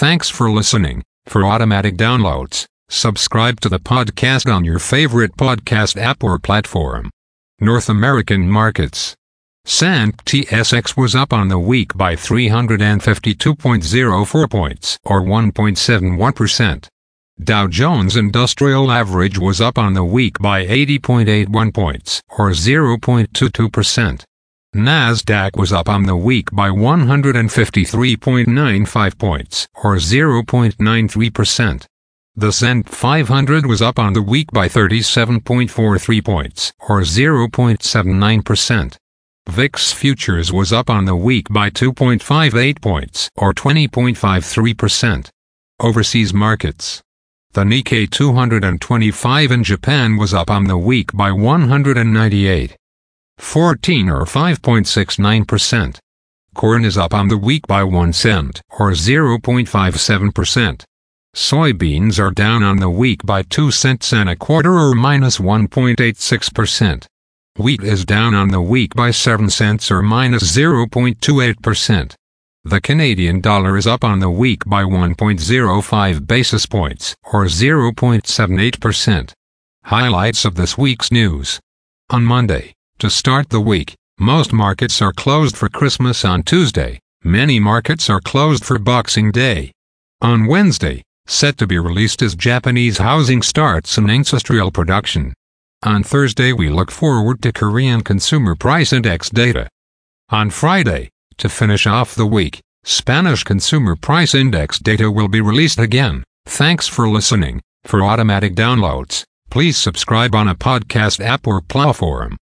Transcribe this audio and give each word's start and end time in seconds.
Thanks 0.00 0.30
for 0.30 0.50
listening. 0.50 1.04
For 1.26 1.44
automatic 1.44 1.98
downloads, 1.98 2.64
subscribe 2.88 3.60
to 3.60 3.68
the 3.68 3.78
podcast 3.78 4.50
on 4.50 4.64
your 4.64 4.78
favorite 4.78 5.36
podcast 5.36 6.00
app 6.00 6.24
or 6.24 6.38
platform. 6.38 7.10
North 7.60 7.90
American 7.90 8.48
markets. 8.48 9.14
S&P 9.66 10.46
TSX 10.46 10.96
was 10.96 11.14
up 11.14 11.34
on 11.34 11.48
the 11.48 11.58
week 11.58 11.94
by 11.98 12.16
352.04 12.16 14.50
points 14.50 14.98
or 15.04 15.20
1.71%. 15.20 16.88
Dow 17.44 17.66
Jones 17.66 18.16
Industrial 18.16 18.90
Average 18.90 19.38
was 19.38 19.60
up 19.60 19.76
on 19.76 19.92
the 19.92 20.02
week 20.02 20.38
by 20.38 20.64
80.81 20.64 21.74
points 21.74 22.22
or 22.38 22.52
0.22%. 22.52 24.24
Nasdaq 24.74 25.56
was 25.56 25.72
up 25.72 25.88
on 25.88 26.02
the 26.04 26.14
week 26.14 26.50
by 26.52 26.68
153.95 26.68 29.18
points 29.18 29.66
or 29.82 29.96
0.93%. 29.96 31.86
The 32.36 32.46
S&P 32.46 32.82
500 32.84 33.66
was 33.66 33.82
up 33.82 33.98
on 33.98 34.12
the 34.12 34.22
week 34.22 34.52
by 34.52 34.68
37.43 34.68 36.24
points 36.24 36.72
or 36.88 37.00
0.79%. 37.00 38.96
VIX 39.48 39.92
futures 39.92 40.52
was 40.52 40.72
up 40.72 40.88
on 40.88 41.04
the 41.04 41.16
week 41.16 41.48
by 41.50 41.68
2.58 41.68 42.80
points 42.80 43.28
or 43.36 43.52
20.53%. 43.52 45.30
Overseas 45.80 46.32
markets. 46.32 47.02
The 47.54 47.64
Nikkei 47.64 48.08
225 48.08 49.50
in 49.50 49.64
Japan 49.64 50.16
was 50.16 50.32
up 50.32 50.48
on 50.48 50.66
the 50.66 50.78
week 50.78 51.12
by 51.12 51.32
198. 51.32 52.76
14 53.40 54.08
or 54.08 54.24
5.69%. 54.24 55.98
Corn 56.54 56.84
is 56.84 56.98
up 56.98 57.14
on 57.14 57.28
the 57.28 57.38
week 57.38 57.66
by 57.66 57.82
1 57.82 58.12
cent 58.12 58.60
or 58.78 58.90
0.57%. 58.92 60.84
Soybeans 61.34 62.18
are 62.18 62.30
down 62.32 62.62
on 62.62 62.78
the 62.78 62.90
week 62.90 63.24
by 63.24 63.42
2 63.42 63.70
cents 63.70 64.12
and 64.12 64.28
a 64.28 64.36
quarter 64.36 64.74
or 64.74 64.94
minus 64.94 65.38
1.86%. 65.38 67.06
Wheat 67.56 67.82
is 67.82 68.04
down 68.04 68.34
on 68.34 68.48
the 68.48 68.60
week 68.60 68.94
by 68.94 69.10
7 69.10 69.48
cents 69.48 69.90
or 69.90 70.02
minus 70.02 70.56
0.28%. 70.56 72.14
The 72.64 72.80
Canadian 72.80 73.40
dollar 73.40 73.76
is 73.76 73.86
up 73.86 74.04
on 74.04 74.18
the 74.18 74.28
week 74.30 74.64
by 74.66 74.82
1.05 74.82 76.26
basis 76.26 76.66
points 76.66 77.16
or 77.32 77.44
0.78%. 77.46 79.32
Highlights 79.84 80.44
of 80.44 80.56
this 80.56 80.76
week's 80.76 81.10
news. 81.10 81.58
On 82.10 82.24
Monday, 82.24 82.74
to 83.00 83.08
start 83.08 83.48
the 83.48 83.60
week, 83.60 83.94
most 84.18 84.52
markets 84.52 85.00
are 85.00 85.12
closed 85.12 85.56
for 85.56 85.70
Christmas 85.70 86.22
on 86.22 86.42
Tuesday. 86.42 86.98
Many 87.24 87.58
markets 87.58 88.10
are 88.10 88.20
closed 88.20 88.62
for 88.62 88.78
Boxing 88.78 89.32
Day. 89.32 89.72
On 90.20 90.46
Wednesday, 90.46 91.02
set 91.26 91.56
to 91.56 91.66
be 91.66 91.78
released 91.78 92.20
is 92.20 92.34
Japanese 92.34 92.98
housing 92.98 93.40
starts 93.40 93.96
and 93.96 94.10
industrial 94.10 94.70
production. 94.70 95.32
On 95.82 96.02
Thursday, 96.02 96.52
we 96.52 96.68
look 96.68 96.90
forward 96.90 97.40
to 97.40 97.52
Korean 97.52 98.02
Consumer 98.02 98.54
Price 98.54 98.92
Index 98.92 99.30
data. 99.30 99.66
On 100.28 100.50
Friday, 100.50 101.08
to 101.38 101.48
finish 101.48 101.86
off 101.86 102.14
the 102.14 102.26
week, 102.26 102.60
Spanish 102.84 103.44
Consumer 103.44 103.96
Price 103.96 104.34
Index 104.34 104.78
data 104.78 105.10
will 105.10 105.28
be 105.28 105.40
released 105.40 105.78
again. 105.78 106.22
Thanks 106.44 106.86
for 106.86 107.08
listening. 107.08 107.62
For 107.84 108.02
automatic 108.02 108.54
downloads, 108.54 109.24
please 109.48 109.78
subscribe 109.78 110.34
on 110.34 110.48
a 110.48 110.54
podcast 110.54 111.24
app 111.24 111.46
or 111.46 111.62
platform. 111.62 112.36